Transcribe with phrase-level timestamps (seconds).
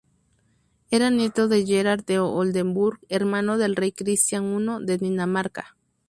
[0.89, 5.77] Era nieto de Gerhard de Oldenburg, hermano del rey Cristián I de Dinamarca.